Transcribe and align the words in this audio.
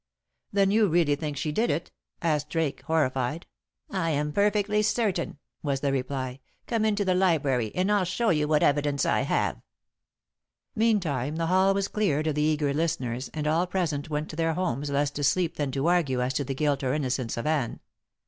"Then 0.51 0.71
you 0.71 0.87
really 0.87 1.13
think 1.15 1.37
she 1.37 1.51
did 1.51 1.69
it?" 1.69 1.91
asked 2.23 2.49
Drake, 2.49 2.81
horrified. 2.85 3.45
"I 3.91 4.09
am 4.09 4.31
perfectly 4.33 4.81
certain," 4.81 5.37
was 5.61 5.81
the 5.81 5.91
reply. 5.91 6.39
"Come 6.65 6.85
into 6.85 7.05
the 7.05 7.13
library, 7.13 7.71
and 7.75 7.91
I'll 7.91 8.03
show 8.03 8.31
you 8.31 8.47
what 8.47 8.63
evidence 8.63 9.05
I 9.05 9.21
have." 9.21 9.61
Meantime 10.75 11.35
the 11.35 11.45
hall 11.45 11.75
was 11.75 11.87
cleared 11.87 12.25
of 12.25 12.33
the 12.33 12.41
eager 12.41 12.73
listeners, 12.73 13.29
and 13.31 13.45
all 13.45 13.67
present 13.67 14.09
went 14.09 14.29
to 14.31 14.35
their 14.35 14.55
homes 14.55 14.89
less 14.89 15.11
to 15.11 15.23
sleep 15.23 15.57
than 15.57 15.69
to 15.73 15.85
argue 15.85 16.19
as 16.19 16.33
to 16.33 16.43
the 16.43 16.55
guilt 16.55 16.81
or 16.81 16.95
innocence 16.95 17.37
of 17.37 17.45
Anne. 17.45 17.79